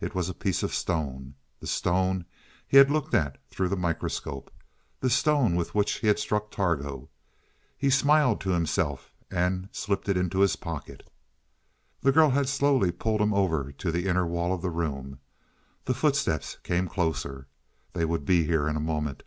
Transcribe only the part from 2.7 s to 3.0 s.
had